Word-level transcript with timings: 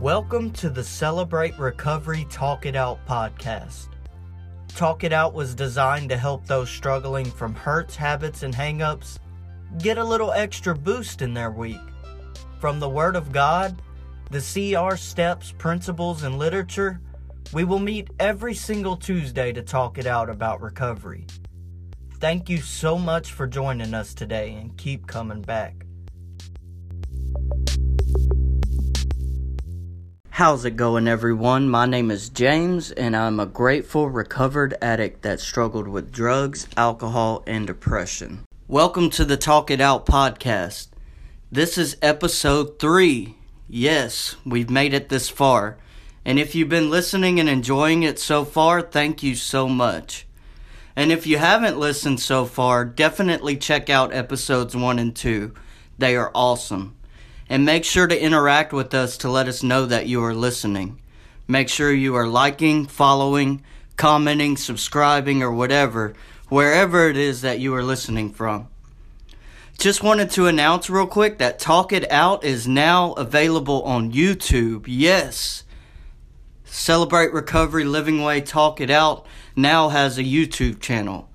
Welcome 0.00 0.50
to 0.52 0.68
the 0.68 0.84
Celebrate 0.84 1.58
Recovery 1.58 2.26
Talk 2.28 2.66
It 2.66 2.76
Out 2.76 2.98
podcast. 3.06 3.88
Talk 4.68 5.04
It 5.04 5.12
Out 5.14 5.32
was 5.32 5.54
designed 5.54 6.10
to 6.10 6.18
help 6.18 6.46
those 6.46 6.68
struggling 6.68 7.24
from 7.24 7.54
hurts, 7.54 7.96
habits, 7.96 8.42
and 8.42 8.54
hangups 8.54 9.18
get 9.78 9.96
a 9.96 10.04
little 10.04 10.32
extra 10.32 10.76
boost 10.76 11.22
in 11.22 11.32
their 11.32 11.50
week. 11.50 11.80
From 12.60 12.78
the 12.78 12.90
Word 12.90 13.16
of 13.16 13.32
God, 13.32 13.80
the 14.30 14.40
CR 14.40 14.96
steps, 14.96 15.54
principles, 15.56 16.24
and 16.24 16.38
literature, 16.38 17.00
we 17.54 17.64
will 17.64 17.78
meet 17.78 18.10
every 18.20 18.52
single 18.52 18.98
Tuesday 18.98 19.50
to 19.50 19.62
talk 19.62 19.96
it 19.96 20.06
out 20.06 20.28
about 20.28 20.60
recovery. 20.60 21.26
Thank 22.20 22.50
you 22.50 22.58
so 22.58 22.98
much 22.98 23.32
for 23.32 23.46
joining 23.46 23.94
us 23.94 24.12
today 24.12 24.56
and 24.60 24.76
keep 24.76 25.06
coming 25.06 25.40
back. 25.40 25.85
How's 30.36 30.66
it 30.66 30.76
going, 30.76 31.08
everyone? 31.08 31.70
My 31.70 31.86
name 31.86 32.10
is 32.10 32.28
James, 32.28 32.90
and 32.90 33.16
I'm 33.16 33.40
a 33.40 33.46
grateful 33.46 34.10
recovered 34.10 34.76
addict 34.82 35.22
that 35.22 35.40
struggled 35.40 35.88
with 35.88 36.12
drugs, 36.12 36.68
alcohol, 36.76 37.42
and 37.46 37.66
depression. 37.66 38.44
Welcome 38.68 39.08
to 39.12 39.24
the 39.24 39.38
Talk 39.38 39.70
It 39.70 39.80
Out 39.80 40.04
podcast. 40.04 40.88
This 41.50 41.78
is 41.78 41.96
episode 42.02 42.78
three. 42.78 43.36
Yes, 43.66 44.36
we've 44.44 44.68
made 44.68 44.92
it 44.92 45.08
this 45.08 45.30
far. 45.30 45.78
And 46.22 46.38
if 46.38 46.54
you've 46.54 46.68
been 46.68 46.90
listening 46.90 47.40
and 47.40 47.48
enjoying 47.48 48.02
it 48.02 48.18
so 48.18 48.44
far, 48.44 48.82
thank 48.82 49.22
you 49.22 49.36
so 49.36 49.70
much. 49.70 50.26
And 50.94 51.10
if 51.10 51.26
you 51.26 51.38
haven't 51.38 51.78
listened 51.78 52.20
so 52.20 52.44
far, 52.44 52.84
definitely 52.84 53.56
check 53.56 53.88
out 53.88 54.12
episodes 54.12 54.76
one 54.76 54.98
and 54.98 55.16
two. 55.16 55.54
They 55.96 56.14
are 56.14 56.30
awesome 56.34 56.95
and 57.48 57.64
make 57.64 57.84
sure 57.84 58.06
to 58.06 58.20
interact 58.20 58.72
with 58.72 58.92
us 58.94 59.16
to 59.18 59.30
let 59.30 59.48
us 59.48 59.62
know 59.62 59.86
that 59.86 60.06
you 60.06 60.22
are 60.24 60.34
listening. 60.34 61.00
Make 61.48 61.68
sure 61.68 61.92
you 61.92 62.14
are 62.16 62.26
liking, 62.26 62.86
following, 62.86 63.62
commenting, 63.96 64.56
subscribing, 64.56 65.42
or 65.42 65.52
whatever, 65.52 66.14
wherever 66.48 67.08
it 67.08 67.16
is 67.16 67.42
that 67.42 67.60
you 67.60 67.74
are 67.74 67.84
listening 67.84 68.32
from. 68.32 68.68
Just 69.78 70.02
wanted 70.02 70.30
to 70.30 70.46
announce 70.46 70.88
real 70.88 71.06
quick 71.06 71.38
that 71.38 71.58
Talk 71.58 71.92
It 71.92 72.10
Out 72.10 72.42
is 72.44 72.66
now 72.66 73.12
available 73.12 73.82
on 73.82 74.12
YouTube. 74.12 74.86
Yes. 74.88 75.64
Celebrate 76.64 77.32
Recovery 77.32 77.84
Living 77.84 78.22
Way 78.22 78.40
Talk 78.40 78.80
It 78.80 78.90
Out 78.90 79.26
now 79.54 79.90
has 79.90 80.18
a 80.18 80.24
YouTube 80.24 80.80
channel. 80.80 81.28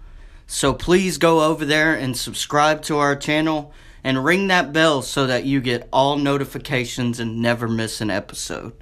So 0.47 0.73
please 0.73 1.17
go 1.17 1.43
over 1.43 1.63
there 1.63 1.93
and 1.93 2.17
subscribe 2.17 2.81
to 2.83 2.97
our 2.97 3.15
channel 3.15 3.73
and 4.03 4.25
ring 4.25 4.47
that 4.47 4.73
bell 4.73 5.01
so 5.01 5.27
that 5.27 5.45
you 5.45 5.61
get 5.61 5.87
all 5.91 6.17
notifications 6.17 7.19
and 7.19 7.41
never 7.41 7.67
miss 7.67 8.01
an 8.01 8.09
episode. 8.09 8.73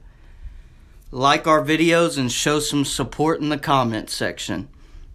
Like 1.11 1.47
our 1.47 1.63
videos 1.63 2.17
and 2.17 2.31
show 2.31 2.59
some 2.59 2.85
support 2.85 3.41
in 3.41 3.49
the 3.49 3.57
comment 3.57 4.09
section. 4.09 4.69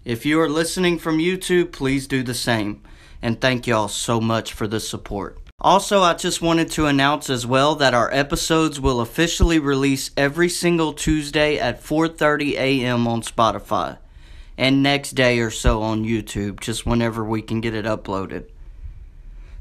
If 0.05 0.27
you 0.27 0.41
are 0.41 0.49
listening 0.49 0.99
from 0.99 1.19
YouTube, 1.19 1.73
please 1.73 2.07
do 2.07 2.23
the 2.23 2.35
same. 2.35 2.83
And 3.23 3.41
thank 3.41 3.67
y'all 3.67 3.89
so 3.89 4.21
much 4.21 4.53
for 4.53 4.67
the 4.67 4.81
support. 4.81 5.39
Also, 5.61 6.03
I 6.03 6.15
just 6.15 6.43
wanted 6.43 6.71
to 6.73 6.87
announce 6.87 7.31
as 7.31 7.47
well 7.47 7.75
that 7.77 7.95
our 7.95 8.13
episodes 8.13 8.81
will 8.81 9.01
officially 9.01 9.59
release 9.59 10.11
every 10.17 10.49
single 10.49 10.93
Tuesday 10.93 11.59
at 11.59 11.83
4:30 11.83 12.55
a.m. 12.55 13.07
on 13.07 13.23
Spotify 13.23 13.99
and 14.59 14.83
next 14.83 15.13
day 15.13 15.39
or 15.41 15.51
so 15.51 15.83
on 15.83 16.05
YouTube, 16.05 16.61
just 16.61 16.85
whenever 16.85 17.25
we 17.25 17.41
can 17.41 17.61
get 17.61 17.75
it 17.75 17.87
uploaded. 17.87 18.47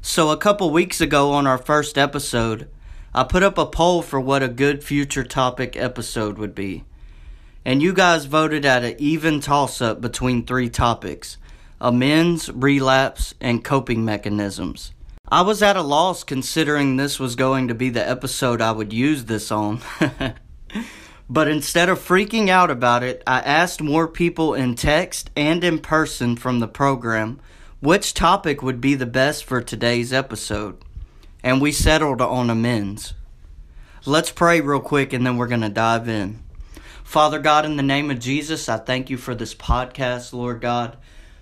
So, 0.06 0.28
a 0.28 0.36
couple 0.36 0.68
weeks 0.68 1.00
ago 1.00 1.32
on 1.32 1.46
our 1.46 1.56
first 1.56 1.96
episode, 1.96 2.68
I 3.14 3.24
put 3.24 3.42
up 3.42 3.56
a 3.56 3.64
poll 3.64 4.02
for 4.02 4.20
what 4.20 4.42
a 4.42 4.48
good 4.48 4.84
future 4.84 5.24
topic 5.24 5.78
episode 5.78 6.36
would 6.36 6.54
be. 6.54 6.84
And 7.64 7.82
you 7.82 7.94
guys 7.94 8.26
voted 8.26 8.66
at 8.66 8.84
an 8.84 8.96
even 8.98 9.40
toss 9.40 9.80
up 9.80 10.02
between 10.02 10.44
three 10.44 10.68
topics 10.68 11.38
amends, 11.80 12.50
relapse, 12.52 13.32
and 13.40 13.64
coping 13.64 14.04
mechanisms. 14.04 14.92
I 15.30 15.40
was 15.40 15.62
at 15.62 15.74
a 15.74 15.80
loss 15.80 16.22
considering 16.22 16.96
this 16.96 17.18
was 17.18 17.34
going 17.34 17.68
to 17.68 17.74
be 17.74 17.88
the 17.88 18.06
episode 18.06 18.60
I 18.60 18.72
would 18.72 18.92
use 18.92 19.24
this 19.24 19.50
on. 19.50 19.80
but 21.30 21.48
instead 21.48 21.88
of 21.88 21.98
freaking 21.98 22.50
out 22.50 22.70
about 22.70 23.02
it, 23.02 23.22
I 23.26 23.40
asked 23.40 23.80
more 23.80 24.06
people 24.06 24.52
in 24.52 24.74
text 24.74 25.30
and 25.34 25.64
in 25.64 25.78
person 25.78 26.36
from 26.36 26.60
the 26.60 26.68
program 26.68 27.40
which 27.84 28.14
topic 28.14 28.62
would 28.62 28.80
be 28.80 28.94
the 28.94 29.04
best 29.04 29.44
for 29.44 29.60
today's 29.60 30.10
episode, 30.10 30.82
and 31.42 31.60
we 31.60 31.70
settled 31.70 32.22
on 32.22 32.48
amends. 32.48 33.12
Let's 34.06 34.32
pray 34.32 34.62
real 34.62 34.80
quick 34.80 35.12
and 35.12 35.26
then 35.26 35.36
we're 35.36 35.48
going 35.48 35.60
to 35.60 35.68
dive 35.68 36.08
in. 36.08 36.42
Father 37.04 37.38
God, 37.38 37.66
in 37.66 37.76
the 37.76 37.82
name 37.82 38.10
of 38.10 38.20
Jesus, 38.20 38.70
I 38.70 38.78
thank 38.78 39.10
you 39.10 39.18
for 39.18 39.34
this 39.34 39.54
podcast, 39.54 40.32
Lord 40.32 40.62
God. 40.62 40.96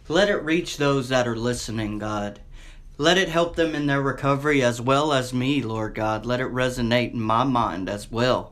Let 0.09 0.29
it 0.29 0.43
reach 0.43 0.79
those 0.79 1.11
that 1.11 1.29
are 1.29 1.37
listening, 1.37 2.01
God. 2.01 2.41
Let 2.99 3.19
it 3.19 3.29
help 3.29 3.55
them 3.55 3.77
in 3.77 3.87
their 3.87 4.03
recovery 4.03 4.65
as 4.65 4.81
well 4.81 5.13
as 5.13 5.33
me, 5.33 5.63
Lord 5.63 5.95
God. 5.95 6.27
Let 6.27 6.41
it 6.41 6.53
resonate 6.53 7.13
in 7.13 7.21
my 7.21 7.45
mind 7.45 7.89
as 7.89 8.11
well 8.11 8.52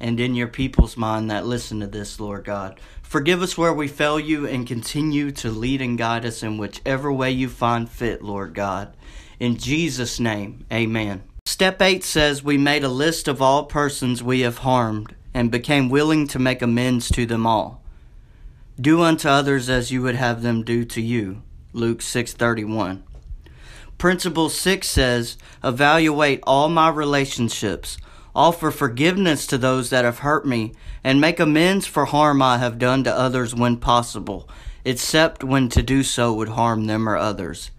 and 0.00 0.18
in 0.18 0.34
your 0.34 0.48
people's 0.48 0.96
mind 0.96 1.30
that 1.30 1.46
listen 1.46 1.80
to 1.80 1.86
this, 1.86 2.18
Lord 2.18 2.44
God. 2.44 2.80
Forgive 3.02 3.42
us 3.42 3.58
where 3.58 3.72
we 3.72 3.88
fail 3.88 4.18
you 4.18 4.46
and 4.46 4.66
continue 4.66 5.30
to 5.32 5.50
lead 5.50 5.82
and 5.82 5.98
guide 5.98 6.24
us 6.24 6.42
in 6.42 6.58
whichever 6.58 7.12
way 7.12 7.30
you 7.30 7.48
find 7.48 7.88
fit, 7.88 8.22
Lord 8.22 8.54
God. 8.54 8.96
In 9.38 9.56
Jesus' 9.56 10.18
name, 10.18 10.64
amen. 10.72 11.22
Step 11.44 11.82
8 11.82 12.04
says, 12.04 12.42
We 12.42 12.56
made 12.56 12.84
a 12.84 12.88
list 12.88 13.28
of 13.28 13.42
all 13.42 13.64
persons 13.64 14.22
we 14.22 14.40
have 14.40 14.58
harmed 14.58 15.14
and 15.34 15.50
became 15.50 15.88
willing 15.88 16.26
to 16.28 16.38
make 16.38 16.62
amends 16.62 17.08
to 17.10 17.26
them 17.26 17.46
all. 17.46 17.82
Do 18.80 19.02
unto 19.02 19.28
others 19.28 19.68
as 19.68 19.90
you 19.90 20.02
would 20.02 20.14
have 20.14 20.42
them 20.42 20.62
do 20.62 20.84
to 20.86 21.02
you. 21.02 21.42
Luke 21.72 22.00
6:31. 22.00 23.02
Principle 23.98 24.48
6 24.48 24.88
says, 24.88 25.36
Evaluate 25.62 26.40
all 26.46 26.68
my 26.68 26.88
relationships 26.88 27.98
offer 28.34 28.70
forgiveness 28.70 29.46
to 29.46 29.58
those 29.58 29.90
that 29.90 30.04
have 30.04 30.20
hurt 30.20 30.46
me, 30.46 30.72
and 31.02 31.20
make 31.20 31.40
amends 31.40 31.86
for 31.86 32.04
harm 32.04 32.42
I 32.42 32.58
have 32.58 32.78
done 32.78 33.04
to 33.04 33.14
others 33.14 33.54
when 33.54 33.76
possible, 33.76 34.48
except 34.84 35.44
when 35.44 35.68
to 35.70 35.82
do 35.82 36.02
so 36.02 36.32
would 36.32 36.50
harm 36.50 36.86
them 36.86 37.08
or 37.08 37.16
others. 37.16 37.70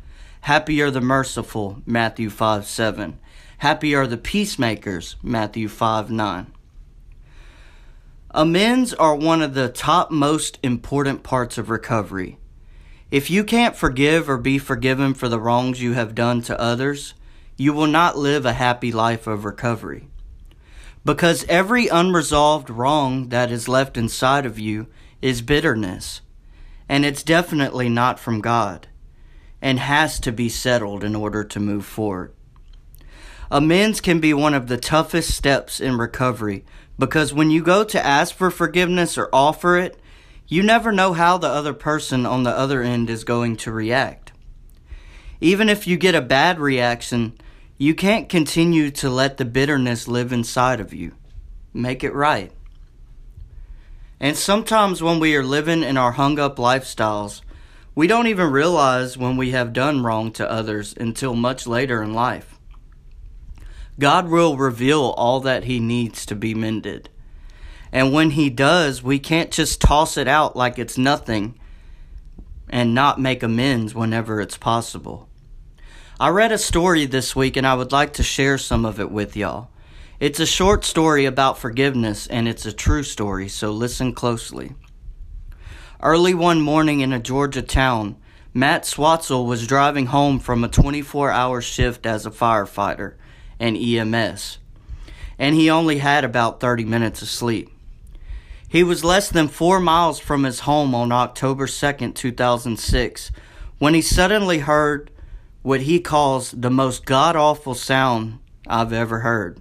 Happy 0.41 0.81
are 0.81 0.91
the 0.91 1.01
merciful, 1.01 1.81
Matthew 1.85 2.29
5 2.29 2.65
7. 2.65 3.19
Happy 3.59 3.93
are 3.93 4.07
the 4.07 4.17
peacemakers, 4.17 5.15
Matthew 5.21 5.67
5 5.67 6.09
9. 6.09 6.51
Amends 8.31 8.93
are 8.93 9.15
one 9.15 9.41
of 9.41 9.53
the 9.53 9.69
top 9.69 10.09
most 10.09 10.57
important 10.63 11.21
parts 11.21 11.57
of 11.57 11.69
recovery. 11.69 12.37
If 13.11 13.29
you 13.29 13.43
can't 13.43 13.75
forgive 13.75 14.29
or 14.29 14.37
be 14.37 14.57
forgiven 14.57 15.13
for 15.13 15.27
the 15.27 15.39
wrongs 15.39 15.81
you 15.81 15.93
have 15.93 16.15
done 16.15 16.41
to 16.43 16.59
others, 16.59 17.13
you 17.57 17.73
will 17.73 17.87
not 17.87 18.17
live 18.17 18.45
a 18.45 18.53
happy 18.53 18.91
life 18.91 19.27
of 19.27 19.43
recovery. 19.43 20.07
Because 21.03 21.45
every 21.49 21.87
unresolved 21.87 22.69
wrong 22.69 23.29
that 23.29 23.51
is 23.51 23.67
left 23.67 23.97
inside 23.97 24.45
of 24.45 24.59
you 24.59 24.87
is 25.21 25.41
bitterness. 25.41 26.21
And 26.87 27.05
it's 27.05 27.23
definitely 27.23 27.89
not 27.89 28.19
from 28.19 28.41
God 28.41 28.87
and 29.61 29.79
has 29.79 30.19
to 30.19 30.31
be 30.31 30.49
settled 30.49 31.03
in 31.03 31.15
order 31.15 31.43
to 31.43 31.59
move 31.59 31.85
forward. 31.85 32.33
Amends 33.49 34.01
can 34.01 34.19
be 34.19 34.33
one 34.33 34.53
of 34.53 34.67
the 34.67 34.77
toughest 34.77 35.31
steps 35.35 35.79
in 35.79 35.97
recovery 35.97 36.65
because 36.97 37.33
when 37.33 37.51
you 37.51 37.61
go 37.61 37.83
to 37.83 38.05
ask 38.05 38.33
for 38.33 38.49
forgiveness 38.49 39.17
or 39.17 39.29
offer 39.33 39.77
it, 39.77 39.99
you 40.47 40.63
never 40.63 40.91
know 40.91 41.13
how 41.13 41.37
the 41.37 41.47
other 41.47 41.73
person 41.73 42.25
on 42.25 42.43
the 42.43 42.51
other 42.51 42.81
end 42.81 43.09
is 43.09 43.23
going 43.23 43.57
to 43.57 43.71
react. 43.71 44.31
Even 45.39 45.69
if 45.69 45.87
you 45.87 45.97
get 45.97 46.15
a 46.15 46.21
bad 46.21 46.59
reaction, 46.59 47.33
you 47.81 47.95
can't 47.95 48.29
continue 48.29 48.91
to 48.91 49.09
let 49.09 49.37
the 49.37 49.43
bitterness 49.43 50.07
live 50.07 50.31
inside 50.31 50.79
of 50.79 50.93
you. 50.93 51.13
Make 51.73 52.03
it 52.03 52.13
right. 52.13 52.51
And 54.19 54.37
sometimes 54.37 55.01
when 55.01 55.19
we 55.19 55.35
are 55.35 55.43
living 55.43 55.81
in 55.81 55.97
our 55.97 56.11
hung 56.11 56.37
up 56.37 56.57
lifestyles, 56.57 57.41
we 57.95 58.05
don't 58.05 58.27
even 58.27 58.51
realize 58.51 59.17
when 59.17 59.35
we 59.35 59.49
have 59.49 59.73
done 59.73 60.03
wrong 60.03 60.31
to 60.33 60.47
others 60.47 60.93
until 60.95 61.33
much 61.33 61.65
later 61.65 62.03
in 62.03 62.13
life. 62.13 62.59
God 63.97 64.29
will 64.29 64.57
reveal 64.57 65.15
all 65.17 65.39
that 65.39 65.63
He 65.63 65.79
needs 65.79 66.23
to 66.27 66.35
be 66.35 66.53
mended. 66.53 67.09
And 67.91 68.13
when 68.13 68.29
He 68.29 68.51
does, 68.51 69.01
we 69.01 69.17
can't 69.17 69.49
just 69.49 69.81
toss 69.81 70.17
it 70.17 70.27
out 70.27 70.55
like 70.55 70.77
it's 70.77 70.99
nothing 70.99 71.59
and 72.69 72.93
not 72.93 73.19
make 73.19 73.41
amends 73.41 73.95
whenever 73.95 74.39
it's 74.39 74.55
possible. 74.55 75.30
I 76.21 76.29
read 76.29 76.51
a 76.51 76.59
story 76.59 77.07
this 77.07 77.35
week 77.35 77.57
and 77.57 77.65
I 77.65 77.73
would 77.73 77.91
like 77.91 78.13
to 78.13 78.21
share 78.21 78.59
some 78.59 78.85
of 78.85 78.99
it 78.99 79.09
with 79.09 79.35
y'all. 79.35 79.69
It's 80.19 80.39
a 80.39 80.45
short 80.45 80.85
story 80.85 81.25
about 81.25 81.57
forgiveness 81.57 82.27
and 82.27 82.47
it's 82.47 82.63
a 82.63 82.71
true 82.71 83.01
story, 83.01 83.49
so 83.49 83.71
listen 83.71 84.13
closely. 84.13 84.75
Early 85.99 86.35
one 86.35 86.61
morning 86.61 86.99
in 86.99 87.11
a 87.11 87.19
Georgia 87.19 87.63
town, 87.63 88.17
Matt 88.53 88.83
Swatzel 88.83 89.47
was 89.47 89.65
driving 89.65 90.05
home 90.05 90.37
from 90.37 90.63
a 90.63 90.67
24 90.67 91.31
hour 91.31 91.59
shift 91.59 92.05
as 92.05 92.23
a 92.27 92.29
firefighter 92.29 93.15
and 93.59 93.75
EMS. 93.75 94.59
and 95.39 95.55
he 95.55 95.71
only 95.71 95.97
had 95.97 96.23
about 96.23 96.59
30 96.59 96.85
minutes 96.85 97.23
of 97.23 97.29
sleep. 97.29 97.67
He 98.69 98.83
was 98.83 99.03
less 99.03 99.27
than 99.27 99.47
four 99.47 99.79
miles 99.79 100.19
from 100.19 100.43
his 100.43 100.59
home 100.59 100.93
on 100.93 101.11
October 101.11 101.65
2nd, 101.65 102.13
2006, 102.13 103.31
when 103.79 103.95
he 103.95 104.03
suddenly 104.03 104.59
heard 104.59 105.09
what 105.61 105.81
he 105.81 105.99
calls 105.99 106.51
the 106.51 106.71
most 106.71 107.05
god 107.05 107.35
awful 107.35 107.75
sound 107.75 108.39
I've 108.67 108.93
ever 108.93 109.19
heard. 109.19 109.59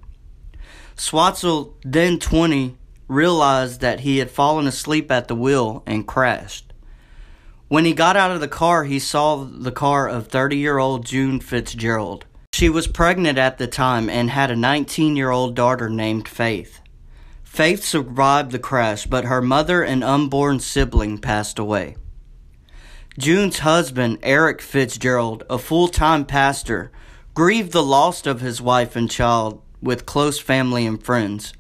Swatzel, 0.97 1.75
then 1.83 2.19
20, 2.19 2.77
realized 3.09 3.81
that 3.81 4.01
he 4.01 4.19
had 4.19 4.31
fallen 4.31 4.67
asleep 4.67 5.11
at 5.11 5.29
the 5.29 5.35
wheel 5.35 5.83
and 5.87 6.07
crashed. 6.07 6.73
When 7.69 7.85
he 7.85 7.93
got 7.93 8.17
out 8.17 8.31
of 8.31 8.41
the 8.41 8.49
car, 8.49 8.85
he 8.85 8.99
saw 8.99 9.45
the 9.45 9.73
car 9.73 10.09
of 10.09 10.29
30 10.29 10.57
year 10.57 10.79
old 10.79 11.07
June 11.07 11.41
Fitzgerald. 11.41 12.27
She 12.53 12.69
was 12.69 12.87
pregnant 12.87 13.39
at 13.39 13.59
the 13.59 13.67
time 13.67 14.11
and 14.11 14.31
had 14.31 14.51
a 14.51 14.57
19 14.57 15.17
year 15.17 15.31
old 15.31 15.55
daughter 15.55 15.89
named 15.89 16.29
Faith. 16.29 16.81
Faith 17.45 17.85
survived 17.85 18.53
the 18.53 18.59
crash, 18.59 19.07
but 19.07 19.25
her 19.25 19.41
mother 19.41 19.83
and 19.83 20.05
unborn 20.05 20.61
sibling 20.61 21.19
passed 21.19 21.59
away. 21.59 21.97
June's 23.19 23.59
husband, 23.59 24.19
Eric 24.23 24.63
Fitzgerald, 24.63 25.43
a 25.51 25.59
full 25.59 25.89
time 25.89 26.25
pastor, 26.25 26.93
grieved 27.35 27.73
the 27.73 27.83
loss 27.83 28.25
of 28.25 28.41
his 28.41 28.63
wife 28.63 28.95
and 28.95 29.11
child 29.11 29.61
with 29.83 30.07
close 30.07 30.39
family 30.39 30.87
and 30.87 31.03
friends, 31.03 31.53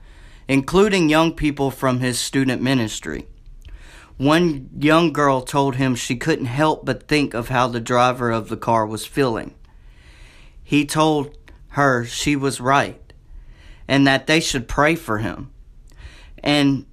including 0.46 1.08
young 1.08 1.32
people 1.32 1.70
from 1.72 1.98
his 1.98 2.20
student 2.20 2.62
ministry. 2.62 3.26
One 4.16 4.70
young 4.78 5.12
girl 5.12 5.40
told 5.40 5.74
him 5.76 5.94
she 5.94 6.16
couldn't 6.16 6.46
help 6.46 6.84
but 6.84 7.08
think 7.08 7.34
of 7.34 7.48
how 7.48 7.66
the 7.66 7.80
driver 7.80 8.30
of 8.30 8.48
the 8.48 8.56
car 8.56 8.86
was 8.86 9.04
feeling. 9.04 9.54
He 10.62 10.86
told 10.86 11.36
her 11.70 12.04
she 12.04 12.36
was 12.36 12.60
right 12.60 13.12
and 13.88 14.06
that 14.06 14.28
they 14.28 14.38
should 14.38 14.68
pray 14.68 14.94
for 14.94 15.18
him. 15.18 15.50
And 16.44 16.86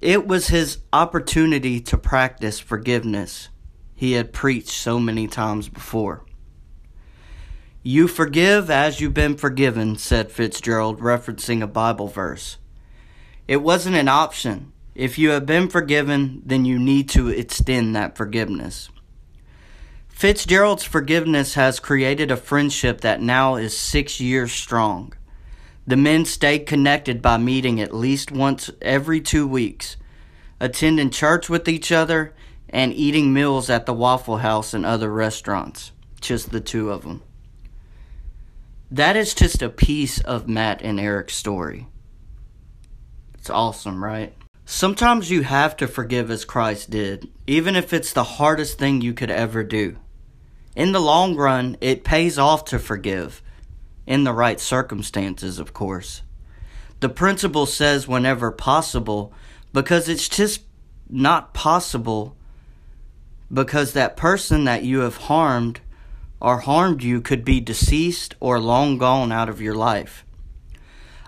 it 0.00 0.26
was 0.26 0.48
his 0.48 0.78
opportunity 0.92 1.80
to 1.80 1.98
practice 1.98 2.60
forgiveness 2.60 3.48
he 3.94 4.12
had 4.12 4.32
preached 4.32 4.70
so 4.70 4.98
many 4.98 5.26
times 5.26 5.68
before. 5.68 6.24
You 7.82 8.08
forgive 8.08 8.70
as 8.70 9.00
you've 9.00 9.14
been 9.14 9.36
forgiven, 9.36 9.96
said 9.96 10.32
Fitzgerald, 10.32 11.00
referencing 11.00 11.62
a 11.62 11.66
Bible 11.66 12.08
verse. 12.08 12.56
It 13.46 13.58
wasn't 13.58 13.96
an 13.96 14.08
option. 14.08 14.72
If 14.94 15.18
you 15.18 15.30
have 15.30 15.44
been 15.44 15.68
forgiven, 15.68 16.40
then 16.46 16.64
you 16.64 16.78
need 16.78 17.08
to 17.10 17.28
extend 17.28 17.94
that 17.94 18.16
forgiveness. 18.16 18.88
Fitzgerald's 20.08 20.84
forgiveness 20.84 21.54
has 21.54 21.80
created 21.80 22.30
a 22.30 22.36
friendship 22.36 23.00
that 23.00 23.20
now 23.20 23.56
is 23.56 23.76
six 23.76 24.20
years 24.20 24.52
strong. 24.52 25.12
The 25.86 25.96
men 25.96 26.24
stay 26.24 26.60
connected 26.60 27.20
by 27.20 27.36
meeting 27.36 27.80
at 27.80 27.92
least 27.92 28.32
once 28.32 28.70
every 28.80 29.20
two 29.20 29.46
weeks, 29.46 29.96
attending 30.58 31.10
church 31.10 31.50
with 31.50 31.68
each 31.68 31.92
other, 31.92 32.32
and 32.74 32.92
eating 32.92 33.32
meals 33.32 33.70
at 33.70 33.86
the 33.86 33.94
Waffle 33.94 34.36
House 34.36 34.74
and 34.74 34.84
other 34.84 35.10
restaurants. 35.10 35.92
Just 36.20 36.50
the 36.50 36.60
two 36.60 36.90
of 36.90 37.04
them 37.04 37.22
that 38.94 39.16
is 39.16 39.34
just 39.34 39.60
a 39.60 39.68
piece 39.68 40.20
of 40.20 40.48
Matt 40.48 40.80
and 40.80 41.00
Eric's 41.00 41.34
story. 41.34 41.88
It's 43.34 43.50
awesome, 43.50 44.04
right? 44.04 44.32
Sometimes 44.64 45.32
you 45.32 45.42
have 45.42 45.76
to 45.78 45.88
forgive 45.88 46.30
as 46.30 46.44
Christ 46.44 46.90
did, 46.90 47.28
even 47.44 47.74
if 47.74 47.92
it's 47.92 48.12
the 48.12 48.22
hardest 48.22 48.78
thing 48.78 49.00
you 49.00 49.12
could 49.12 49.32
ever 49.32 49.64
do. 49.64 49.96
In 50.76 50.92
the 50.92 51.00
long 51.00 51.34
run, 51.34 51.76
it 51.80 52.04
pays 52.04 52.38
off 52.38 52.64
to 52.66 52.78
forgive, 52.78 53.42
in 54.06 54.22
the 54.22 54.32
right 54.32 54.60
circumstances, 54.60 55.58
of 55.58 55.74
course. 55.74 56.22
The 57.00 57.08
principle 57.08 57.66
says 57.66 58.06
whenever 58.06 58.52
possible, 58.52 59.32
because 59.72 60.08
it's 60.08 60.28
just 60.28 60.62
not 61.10 61.52
possible 61.52 62.36
because 63.54 63.92
that 63.92 64.16
person 64.16 64.64
that 64.64 64.82
you 64.82 65.00
have 65.00 65.16
harmed 65.16 65.80
or 66.40 66.58
harmed 66.58 67.02
you 67.02 67.20
could 67.20 67.44
be 67.44 67.60
deceased 67.60 68.34
or 68.40 68.58
long 68.58 68.98
gone 68.98 69.32
out 69.32 69.48
of 69.48 69.60
your 69.60 69.74
life. 69.74 70.26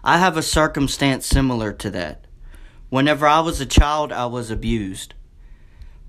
I 0.04 0.18
have 0.18 0.36
a 0.36 0.42
circumstance 0.42 1.24
similar 1.24 1.72
to 1.72 1.90
that. 1.90 2.26
Whenever 2.90 3.26
I 3.26 3.40
was 3.40 3.60
a 3.60 3.66
child, 3.66 4.12
I 4.12 4.26
was 4.26 4.50
abused, 4.50 5.14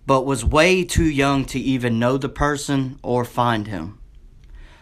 but 0.06 0.26
was 0.26 0.44
way 0.44 0.84
too 0.84 1.06
young 1.06 1.46
to 1.46 1.60
even 1.60 2.00
know 2.00 2.18
the 2.18 2.30
person 2.30 3.00
or 3.02 3.24
find 3.24 3.68
him. 3.68 4.00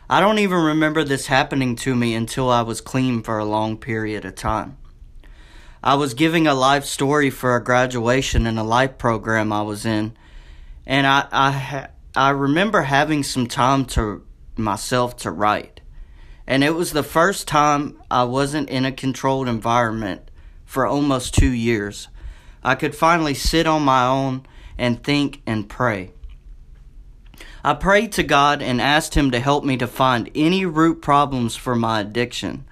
I 0.10 0.20
don't 0.20 0.40
even 0.40 0.58
remember 0.58 1.04
this 1.04 1.28
happening 1.28 1.76
to 1.78 1.96
me 1.96 2.14
until 2.14 2.50
I 2.50 2.62
was 2.62 2.82
clean 2.82 3.24
for 3.24 3.38
a 3.38 3.46
long 3.46 3.78
period 3.78 4.24
of 4.26 4.36
time. 4.36 4.78
I 5.84 5.96
was 5.96 6.14
giving 6.14 6.48
a 6.48 6.54
life 6.54 6.86
story 6.86 7.30
for 7.30 7.56
a 7.56 7.64
graduation 7.64 8.48
in 8.48 8.58
a 8.58 8.64
life 8.64 8.98
program 8.98 9.54
I 9.54 9.62
was 9.62 9.86
in, 9.86 10.16
and 10.86 11.08
I, 11.08 11.28
I, 11.32 11.88
I 12.16 12.30
remember 12.30 12.84
having 12.84 13.24
some 13.24 13.48
time 13.48 13.86
to 13.86 14.26
myself 14.58 15.18
to 15.18 15.32
write. 15.32 15.82
And 16.48 16.64
it 16.64 16.76
was 16.76 16.92
the 16.92 17.04
first 17.04 17.48
time 17.48 18.02
I 18.10 18.24
wasn't 18.24 18.70
in 18.70 18.86
a 18.86 18.92
controlled 18.92 19.48
environment 19.48 20.30
for 20.64 20.86
almost 20.86 21.34
two 21.34 21.52
years. 21.52 22.08
I 22.64 22.76
could 22.76 22.96
finally 22.96 23.34
sit 23.34 23.68
on 23.68 23.84
my 23.84 24.06
own 24.06 24.46
and 24.78 25.04
think 25.04 25.42
and 25.46 25.68
pray. 25.68 26.12
I 27.64 27.74
prayed 27.74 28.12
to 28.14 28.24
God 28.24 28.62
and 28.62 28.80
asked 28.80 29.16
Him 29.16 29.32
to 29.32 29.40
help 29.40 29.64
me 29.64 29.76
to 29.78 29.88
find 29.88 30.30
any 30.36 30.66
root 30.66 31.02
problems 31.02 31.56
for 31.56 31.76
my 31.76 32.02
addiction. 32.02 32.66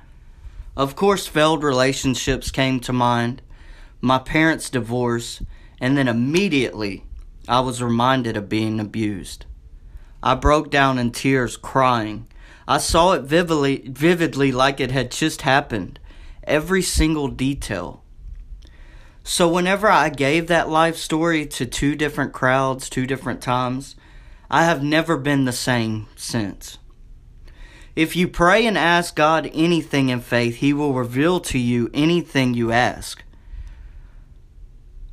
Of 0.78 0.96
course, 0.96 1.28
failed 1.28 1.64
relationships 1.64 2.52
came 2.52 2.80
to 2.82 2.94
mind, 2.94 3.42
my 4.02 4.20
parents' 4.20 4.70
divorce, 4.70 5.42
and 5.80 5.98
then 5.98 6.08
immediately 6.08 7.04
I 7.48 7.60
was 7.60 7.84
reminded 7.84 8.38
of 8.38 8.48
being 8.48 8.80
abused. 8.80 9.46
I 10.22 10.36
broke 10.36 10.70
down 10.70 10.98
in 10.98 11.12
tears, 11.12 11.58
crying. 11.58 12.28
I 12.68 12.78
saw 12.78 13.12
it 13.12 13.24
vividly, 13.24 13.84
vividly 13.88 14.52
like 14.54 14.80
it 14.80 14.92
had 14.92 15.12
just 15.12 15.42
happened, 15.42 16.00
every 16.46 16.82
single 16.82 17.28
detail. 17.28 18.04
So, 19.26 19.50
whenever 19.50 19.90
I 19.90 20.10
gave 20.10 20.48
that 20.48 20.70
life 20.70 20.96
story 20.96 21.46
to 21.48 21.66
two 21.66 21.96
different 21.96 22.34
crowds, 22.34 22.90
two 22.90 23.06
different 23.06 23.42
times, 23.42 23.96
I 24.50 24.66
have 24.66 24.84
never 24.84 25.18
been 25.18 25.46
the 25.46 25.52
same 25.52 26.08
since. 26.16 26.78
If 27.96 28.16
you 28.16 28.28
pray 28.28 28.66
and 28.66 28.78
ask 28.78 29.16
God 29.16 29.50
anything 29.54 30.10
in 30.10 30.20
faith, 30.20 30.56
He 30.56 30.74
will 30.74 30.94
reveal 30.94 31.40
to 31.42 31.60
you 31.60 31.90
anything 31.94 32.54
you 32.54 32.72
ask. 32.72 33.24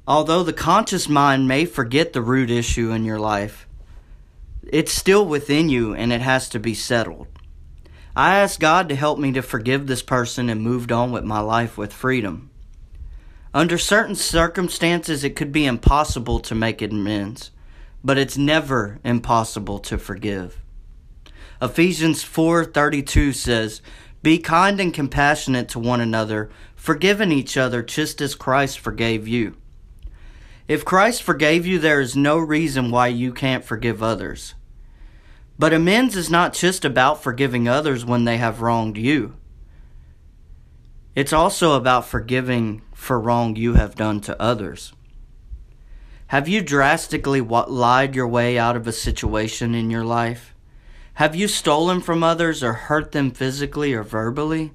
Although 0.07 0.43
the 0.43 0.53
conscious 0.53 1.09
mind 1.09 1.47
may 1.47 1.65
forget 1.65 2.13
the 2.13 2.23
root 2.23 2.51
issue 2.51 2.91
in 2.91 3.05
your 3.05 3.21
life, 3.21 3.67
it's 4.67 4.93
still 4.93 5.25
within 5.25 5.69
you 5.69 5.95
and 5.95 6.13
it 6.13 6.21
has 6.21 6.49
to 6.51 6.59
be 6.59 6.75
settled. 6.75 7.27
I 8.17 8.37
asked 8.39 8.61
God 8.61 8.89
to 8.89 8.97
help 8.97 9.19
me 9.19 9.33
to 9.33 9.43
forgive 9.43 9.87
this 9.87 10.03
person 10.03 10.51
and 10.51 10.63
moved 10.63 10.91
on 10.91 11.13
with 11.13 11.25
my 11.25 11.41
life 11.41 11.79
with 11.79 11.93
freedom. 11.93 12.51
Under 13.53 13.79
certain 13.79 14.15
circumstances, 14.15 15.25
it 15.25 15.37
could 15.37 15.53
be 15.53 15.67
impossible 15.67 16.41
to 16.41 16.55
make 16.55 16.83
amends, 16.83 17.51
but 18.03 18.19
it's 18.19 18.39
never 18.39 18.99
impossible 19.05 19.79
to 19.81 19.99
forgive. 19.99 20.59
Ephesians 21.61 22.23
4:32 22.23 23.33
says, 23.33 23.83
"Be 24.23 24.39
kind 24.39 24.81
and 24.81 24.95
compassionate 24.95 25.69
to 25.71 25.79
one 25.79 26.01
another, 26.01 26.49
forgiving 26.75 27.33
each 27.33 27.57
other 27.57 27.83
just 27.83 28.21
as 28.21 28.35
Christ 28.35 28.79
forgave 28.79 29.29
you." 29.29 29.57
If 30.71 30.85
Christ 30.85 31.25
forgave 31.25 31.67
you, 31.67 31.81
there 31.81 32.01
is 32.01 32.15
no 32.15 32.39
reason 32.39 32.93
why 32.93 33.09
you 33.09 33.33
can't 33.33 33.65
forgive 33.65 34.05
others. 34.05 34.55
But 35.59 35.73
amends 35.73 36.15
is 36.15 36.31
not 36.31 36.53
just 36.53 36.85
about 36.85 37.21
forgiving 37.21 37.67
others 37.67 38.05
when 38.05 38.25
they 38.25 38.37
have 38.37 38.61
wronged 38.61 38.97
you. 38.97 39.35
It's 41.17 41.33
also 41.33 41.73
about 41.73 42.07
forgiving 42.07 42.83
for 42.95 43.19
wrong 43.19 43.57
you 43.57 43.75
have 43.75 43.97
done 43.97 44.21
to 44.21 44.41
others. 44.41 44.93
Have 46.29 46.47
you 46.47 46.63
drastically 46.63 47.41
lied 47.41 48.15
your 48.15 48.29
way 48.29 48.57
out 48.57 48.77
of 48.77 48.87
a 48.87 48.93
situation 48.93 49.75
in 49.75 49.91
your 49.91 50.05
life? 50.05 50.55
Have 51.15 51.35
you 51.35 51.49
stolen 51.49 52.01
from 52.01 52.23
others 52.23 52.63
or 52.63 52.75
hurt 52.75 53.11
them 53.11 53.33
physically 53.33 53.93
or 53.93 54.05
verbally? 54.05 54.71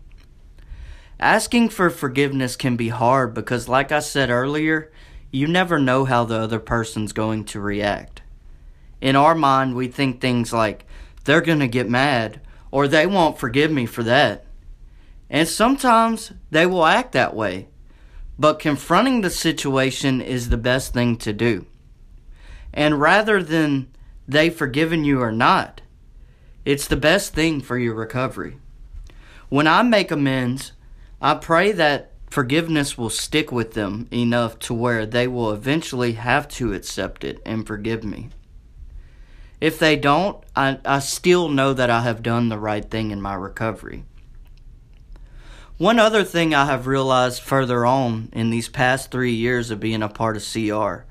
Asking 1.21 1.69
for 1.69 1.89
forgiveness 1.89 2.57
can 2.57 2.75
be 2.75 2.89
hard 2.89 3.33
because, 3.33 3.69
like 3.69 3.93
I 3.93 3.99
said 3.99 4.29
earlier, 4.29 4.91
you 5.32 5.48
never 5.48 5.79
know 5.79 6.05
how 6.05 6.24
the 6.24 6.39
other 6.39 6.60
person's 6.60 7.13
going 7.13 7.46
to 7.46 7.60
react. 7.60 8.22
In 9.01 9.15
our 9.15 9.36
mind, 9.36 9.75
we 9.75 9.88
think 9.88 10.20
things 10.20 10.53
like, 10.53 10.86
they're 11.25 11.41
going 11.41 11.60
to 11.60 11.67
get 11.67 11.89
mad, 11.89 12.39
or 12.72 12.88
they 12.88 13.05
won't 13.05 13.39
forgive 13.39 13.72
me 13.72 13.86
for 13.86 14.03
that. 14.03 14.46
And 15.29 15.48
sometimes 15.48 16.32
they 16.51 16.65
will 16.65 16.86
act 16.86 17.12
that 17.13 17.36
way. 17.36 17.67
But 18.38 18.60
confronting 18.60 19.22
the 19.22 19.29
situation 19.29 20.22
is 20.22 20.50
the 20.50 20.58
best 20.58 20.94
thing 20.94 21.17
to 21.17 21.34
do. 21.34 21.65
And 22.74 23.00
rather 23.00 23.41
than 23.41 23.88
they 24.27 24.50
forgiven 24.50 25.03
you 25.03 25.22
or 25.22 25.32
not, 25.32 25.82
it's 26.65 26.88
the 26.88 26.98
best 26.98 27.34
thing 27.34 27.62
for 27.62 27.77
your 27.77 27.94
recovery. 27.94 28.58
When 29.50 29.67
I 29.67 29.84
make 29.84 30.12
amends, 30.12 30.74
I 31.22 31.36
pray 31.36 31.72
that 31.72 32.12
forgiveness 32.36 32.98
will 32.98 33.10
stick 33.10 33.50
with 33.50 33.75
them 33.75 34.10
enough 34.12 34.60
to 34.60 34.74
where 34.74 35.06
they 35.06 35.25
will 35.25 35.54
eventually 35.54 36.12
have 36.12 36.46
to 36.50 36.74
accept 36.74 37.24
it 37.24 37.42
and 37.46 37.65
forgive 37.65 38.04
me. 38.04 38.27
If 39.62 39.80
they 39.80 39.96
don't, 39.96 40.44
I, 40.54 40.77
I 40.84 41.00
still 41.00 41.48
know 41.48 41.72
that 41.72 41.89
I 41.89 42.01
have 42.01 42.22
done 42.22 42.50
the 42.50 42.60
right 42.60 42.84
thing 42.84 43.12
in 43.12 43.22
my 43.22 43.36
recovery. 43.36 44.04
One 45.77 45.98
other 45.98 46.25
thing 46.25 46.54
I 46.54 46.65
have 46.65 46.88
realized 46.88 47.42
further 47.42 47.86
on 47.86 48.27
in 48.34 48.50
these 48.50 48.68
past 48.68 49.12
three 49.12 49.34
years 49.34 49.72
of 49.72 49.80
being 49.80 50.04
a 50.04 50.10
part 50.10 50.36
of 50.36 50.44
CR 50.44 51.06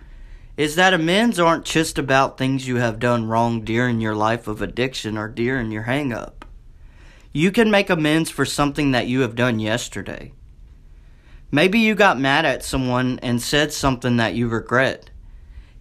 is 0.59 0.76
that 0.76 0.93
amends 0.93 1.38
aren't 1.38 1.64
just 1.64 1.99
about 1.99 2.37
things 2.37 2.69
you 2.69 2.76
have 2.76 2.99
done 2.99 3.28
wrong 3.28 3.62
during 3.62 3.99
your 3.99 4.14
life 4.14 4.47
of 4.47 4.61
addiction 4.61 5.16
or 5.16 5.28
during 5.28 5.71
your 5.71 5.85
hang 5.85 6.12
up. 6.12 6.45
You 7.33 7.50
can 7.50 7.71
make 7.71 7.88
amends 7.88 8.28
for 8.28 8.45
something 8.45 8.90
that 8.90 9.07
you 9.07 9.21
have 9.21 9.35
done 9.35 9.59
yesterday. 9.59 10.35
Maybe 11.54 11.78
you 11.78 11.94
got 11.94 12.18
mad 12.18 12.44
at 12.44 12.64
someone 12.64 13.20
and 13.23 13.40
said 13.40 13.73
something 13.73 14.16
that 14.16 14.34
you 14.34 14.49
regret. 14.49 15.11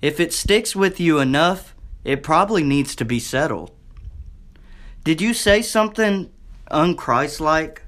If 0.03 0.19
it 0.19 0.31
sticks 0.31 0.75
with 0.75 0.99
you 0.99 1.17
enough, 1.17 1.73
it 2.03 2.21
probably 2.21 2.61
needs 2.61 2.95
to 2.97 3.03
be 3.03 3.17
settled. 3.17 3.71
Did 5.03 5.19
you 5.19 5.33
say 5.33 5.63
something 5.63 6.31
unchristlike 6.69 7.79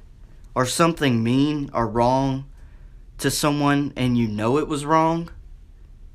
or 0.56 0.66
something 0.66 1.24
mean 1.24 1.70
or 1.76 1.86
wrong 1.88 2.48
to 3.20 3.30
someone 3.30 3.94
and 3.96 4.18
you 4.18 4.30
know 4.30 4.58
it 4.58 4.68
was 4.68 4.84
wrong, 4.84 5.30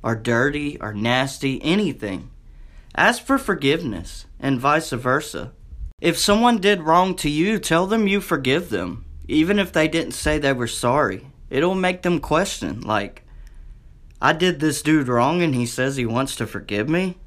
or 0.03 0.13
dirty 0.13 0.77
or 0.81 0.93
nasty, 0.93 1.63
anything, 1.63 2.31
ask 2.97 3.23
for 3.23 3.37
forgiveness 3.37 4.25
and 4.41 4.59
vice 4.59 4.89
versa. 4.89 5.53
If 6.01 6.17
someone 6.17 6.57
did 6.57 6.81
wrong 6.81 7.15
to 7.15 7.29
you, 7.29 7.59
tell 7.59 7.87
them 7.87 8.09
you 8.09 8.19
forgive 8.19 8.71
them, 8.71 9.05
even 9.29 9.57
if 9.57 9.71
they 9.71 9.87
didn't 9.87 10.11
say 10.11 10.37
they 10.37 10.51
were 10.51 10.67
sorry. 10.67 11.30
It'll 11.51 11.75
make 11.75 12.01
them 12.01 12.21
question, 12.21 12.79
like, 12.81 13.23
I 14.21 14.31
did 14.31 14.61
this 14.61 14.81
dude 14.81 15.09
wrong 15.09 15.41
and 15.41 15.53
he 15.53 15.65
says 15.65 15.97
he 15.97 16.05
wants 16.05 16.37
to 16.37 16.47
forgive 16.47 16.87
me? 16.87 17.17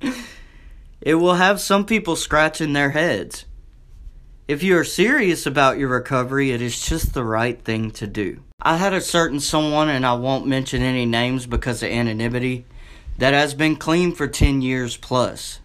it 1.00 1.14
will 1.14 1.34
have 1.34 1.60
some 1.60 1.86
people 1.86 2.16
scratching 2.16 2.72
their 2.72 2.90
heads. 2.90 3.44
If 4.48 4.64
you 4.64 4.76
are 4.76 4.84
serious 4.84 5.46
about 5.46 5.78
your 5.78 5.88
recovery, 5.88 6.50
it 6.50 6.60
is 6.60 6.82
just 6.82 7.14
the 7.14 7.22
right 7.22 7.62
thing 7.62 7.92
to 7.92 8.08
do. 8.08 8.42
I 8.60 8.76
had 8.76 8.92
a 8.92 9.00
certain 9.00 9.38
someone, 9.38 9.88
and 9.88 10.04
I 10.04 10.14
won't 10.14 10.48
mention 10.48 10.82
any 10.82 11.06
names 11.06 11.46
because 11.46 11.80
of 11.84 11.90
anonymity, 11.90 12.64
that 13.18 13.34
has 13.34 13.54
been 13.54 13.76
clean 13.76 14.12
for 14.12 14.26
10 14.26 14.62
years 14.62 14.96
plus. 14.96 15.60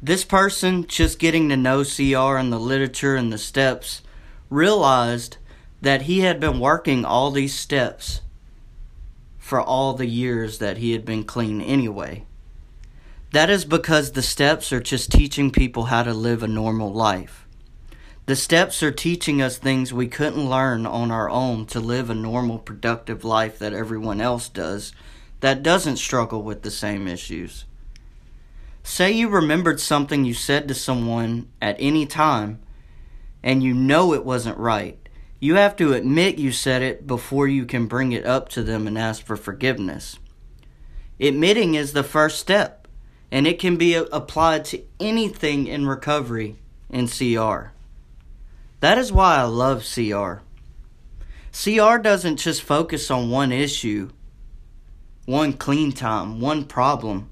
This 0.00 0.24
person, 0.24 0.86
just 0.86 1.18
getting 1.18 1.48
to 1.48 1.56
know 1.56 1.82
CR 1.82 2.36
and 2.36 2.52
the 2.52 2.60
literature 2.60 3.16
and 3.16 3.32
the 3.32 3.38
steps, 3.38 4.02
realized 4.48 5.38
that 5.82 6.02
he 6.02 6.20
had 6.20 6.40
been 6.40 6.58
working 6.60 7.04
all 7.04 7.30
these 7.30 7.54
steps 7.54 8.22
for 9.36 9.60
all 9.60 9.92
the 9.92 10.06
years 10.06 10.58
that 10.58 10.78
he 10.78 10.92
had 10.92 11.04
been 11.04 11.24
clean 11.24 11.60
anyway. 11.60 12.24
That 13.32 13.50
is 13.50 13.64
because 13.64 14.12
the 14.12 14.22
steps 14.22 14.72
are 14.72 14.80
just 14.80 15.10
teaching 15.10 15.50
people 15.50 15.84
how 15.84 16.04
to 16.04 16.14
live 16.14 16.42
a 16.42 16.48
normal 16.48 16.92
life. 16.92 17.46
The 18.26 18.36
steps 18.36 18.82
are 18.84 18.92
teaching 18.92 19.42
us 19.42 19.58
things 19.58 19.92
we 19.92 20.06
couldn't 20.06 20.48
learn 20.48 20.86
on 20.86 21.10
our 21.10 21.28
own 21.28 21.66
to 21.66 21.80
live 21.80 22.08
a 22.08 22.14
normal, 22.14 22.58
productive 22.58 23.24
life 23.24 23.58
that 23.58 23.72
everyone 23.72 24.20
else 24.20 24.48
does 24.48 24.92
that 25.40 25.64
doesn't 25.64 25.96
struggle 25.96 26.42
with 26.42 26.62
the 26.62 26.70
same 26.70 27.08
issues. 27.08 27.64
Say 28.84 29.10
you 29.10 29.28
remembered 29.28 29.80
something 29.80 30.24
you 30.24 30.34
said 30.34 30.68
to 30.68 30.74
someone 30.74 31.48
at 31.60 31.76
any 31.80 32.06
time 32.06 32.60
and 33.42 33.60
you 33.60 33.74
know 33.74 34.14
it 34.14 34.24
wasn't 34.24 34.56
right. 34.56 35.01
You 35.42 35.56
have 35.56 35.74
to 35.78 35.92
admit 35.92 36.38
you 36.38 36.52
said 36.52 36.82
it 36.82 37.04
before 37.04 37.48
you 37.48 37.66
can 37.66 37.88
bring 37.88 38.12
it 38.12 38.24
up 38.24 38.48
to 38.50 38.62
them 38.62 38.86
and 38.86 38.96
ask 38.96 39.26
for 39.26 39.36
forgiveness. 39.36 40.20
Admitting 41.18 41.74
is 41.74 41.92
the 41.92 42.04
first 42.04 42.38
step, 42.38 42.86
and 43.28 43.44
it 43.44 43.58
can 43.58 43.76
be 43.76 43.96
uh, 43.96 44.04
applied 44.12 44.64
to 44.66 44.84
anything 45.00 45.66
in 45.66 45.88
recovery 45.88 46.58
in 46.88 47.08
CR. 47.08 47.72
That 48.78 48.98
is 48.98 49.10
why 49.10 49.38
I 49.38 49.42
love 49.42 49.84
CR. 49.84 50.42
CR 51.50 51.98
doesn't 51.98 52.36
just 52.36 52.62
focus 52.62 53.10
on 53.10 53.28
one 53.28 53.50
issue, 53.50 54.10
one 55.26 55.54
clean 55.54 55.90
time, 55.90 56.40
one 56.40 56.66
problem. 56.66 57.28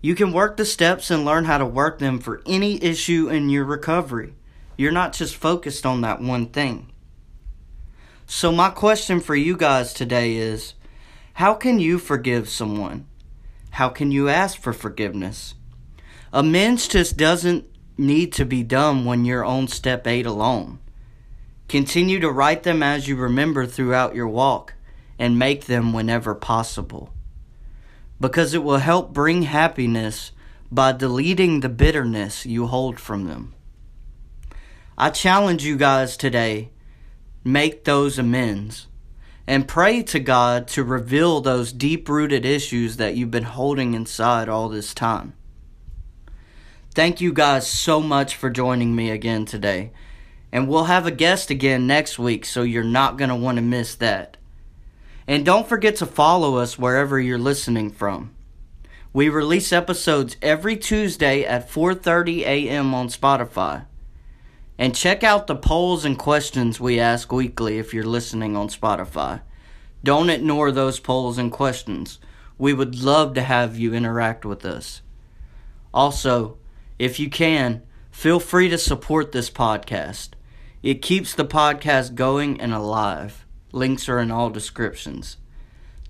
You 0.00 0.16
can 0.16 0.32
work 0.32 0.56
the 0.56 0.64
steps 0.64 1.12
and 1.12 1.24
learn 1.24 1.44
how 1.44 1.58
to 1.58 1.64
work 1.64 2.00
them 2.00 2.18
for 2.18 2.42
any 2.44 2.82
issue 2.82 3.28
in 3.28 3.50
your 3.50 3.64
recovery. 3.64 4.34
You're 4.76 4.90
not 4.90 5.12
just 5.12 5.36
focused 5.36 5.86
on 5.86 6.00
that 6.00 6.20
one 6.20 6.46
thing. 6.46 6.90
So, 8.26 8.50
my 8.50 8.70
question 8.70 9.20
for 9.20 9.36
you 9.36 9.56
guys 9.56 9.92
today 9.92 10.36
is 10.36 10.74
how 11.34 11.52
can 11.54 11.78
you 11.78 11.98
forgive 11.98 12.48
someone? 12.48 13.06
How 13.72 13.90
can 13.90 14.10
you 14.10 14.28
ask 14.28 14.58
for 14.58 14.72
forgiveness? 14.72 15.54
Amends 16.32 16.88
just 16.88 17.16
doesn't 17.16 17.66
need 17.98 18.32
to 18.32 18.46
be 18.46 18.62
done 18.62 19.04
when 19.04 19.24
you're 19.24 19.44
on 19.44 19.68
step 19.68 20.06
8 20.06 20.24
alone. 20.24 20.78
Continue 21.68 22.18
to 22.20 22.30
write 22.30 22.62
them 22.62 22.82
as 22.82 23.08
you 23.08 23.16
remember 23.16 23.66
throughout 23.66 24.14
your 24.14 24.28
walk 24.28 24.74
and 25.18 25.38
make 25.38 25.66
them 25.66 25.92
whenever 25.92 26.34
possible. 26.34 27.12
Because 28.20 28.54
it 28.54 28.64
will 28.64 28.78
help 28.78 29.12
bring 29.12 29.42
happiness 29.42 30.32
by 30.72 30.92
deleting 30.92 31.60
the 31.60 31.68
bitterness 31.68 32.46
you 32.46 32.66
hold 32.68 32.98
from 32.98 33.26
them. 33.26 33.54
I 34.96 35.10
challenge 35.10 35.64
you 35.64 35.76
guys 35.76 36.16
today 36.16 36.70
make 37.44 37.84
those 37.84 38.18
amends 38.18 38.86
and 39.46 39.68
pray 39.68 40.02
to 40.02 40.18
God 40.18 40.66
to 40.68 40.82
reveal 40.82 41.40
those 41.40 41.72
deep 41.72 42.08
rooted 42.08 42.46
issues 42.46 42.96
that 42.96 43.14
you've 43.14 43.30
been 43.30 43.44
holding 43.44 43.92
inside 43.92 44.48
all 44.48 44.68
this 44.68 44.94
time. 44.94 45.34
Thank 46.94 47.20
you 47.20 47.32
guys 47.32 47.66
so 47.66 48.00
much 48.00 48.36
for 48.36 48.48
joining 48.48 48.96
me 48.96 49.10
again 49.10 49.44
today. 49.44 49.90
And 50.52 50.68
we'll 50.68 50.84
have 50.84 51.06
a 51.06 51.10
guest 51.10 51.50
again 51.50 51.86
next 51.86 52.18
week, 52.18 52.44
so 52.44 52.62
you're 52.62 52.84
not 52.84 53.18
going 53.18 53.28
to 53.28 53.34
want 53.34 53.56
to 53.56 53.62
miss 53.62 53.96
that. 53.96 54.36
And 55.26 55.44
don't 55.44 55.68
forget 55.68 55.96
to 55.96 56.06
follow 56.06 56.56
us 56.56 56.78
wherever 56.78 57.18
you're 57.18 57.38
listening 57.38 57.90
from. 57.90 58.32
We 59.12 59.28
release 59.28 59.72
episodes 59.72 60.36
every 60.40 60.76
Tuesday 60.76 61.44
at 61.44 61.68
4:30 61.68 62.40
a.m. 62.42 62.94
on 62.94 63.08
Spotify. 63.08 63.86
And 64.78 64.94
check 64.94 65.22
out 65.22 65.46
the 65.46 65.54
polls 65.54 66.04
and 66.04 66.18
questions 66.18 66.80
we 66.80 66.98
ask 66.98 67.30
weekly 67.30 67.78
if 67.78 67.94
you're 67.94 68.04
listening 68.04 68.56
on 68.56 68.68
Spotify. 68.68 69.42
Don't 70.02 70.30
ignore 70.30 70.72
those 70.72 70.98
polls 71.00 71.38
and 71.38 71.50
questions. 71.50 72.18
We 72.58 72.72
would 72.72 73.00
love 73.00 73.34
to 73.34 73.42
have 73.42 73.78
you 73.78 73.94
interact 73.94 74.44
with 74.44 74.64
us. 74.64 75.02
Also, 75.92 76.58
if 76.98 77.18
you 77.18 77.30
can, 77.30 77.82
feel 78.10 78.38
free 78.38 78.68
to 78.68 78.78
support 78.78 79.32
this 79.32 79.50
podcast. 79.50 80.30
It 80.82 81.02
keeps 81.02 81.34
the 81.34 81.44
podcast 81.44 82.14
going 82.14 82.60
and 82.60 82.72
alive. 82.72 83.44
Links 83.72 84.08
are 84.08 84.18
in 84.18 84.30
all 84.30 84.50
descriptions. 84.50 85.38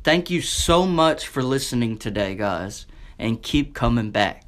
Thank 0.02 0.28
you 0.28 0.42
so 0.42 0.84
much 0.84 1.26
for 1.26 1.42
listening 1.42 1.96
today, 1.96 2.34
guys, 2.34 2.84
and 3.18 3.42
keep 3.42 3.74
coming 3.74 4.10
back. 4.10 4.43